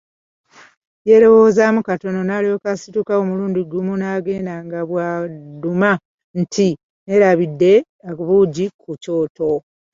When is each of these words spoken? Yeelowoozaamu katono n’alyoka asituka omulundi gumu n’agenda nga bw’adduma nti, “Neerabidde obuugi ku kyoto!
Yeelowoozaamu 1.09 1.79
katono 1.89 2.19
n’alyoka 2.23 2.67
asituka 2.75 3.11
omulundi 3.21 3.61
gumu 3.71 3.93
n’agenda 3.97 4.53
nga 4.65 4.79
bw’adduma 4.89 5.91
nti, 6.41 6.69
“Neerabidde 7.05 7.73
obuugi 8.09 8.65
ku 8.81 8.91
kyoto! 9.03 9.51